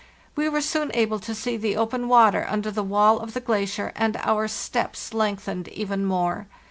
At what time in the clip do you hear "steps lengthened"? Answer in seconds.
4.47-5.67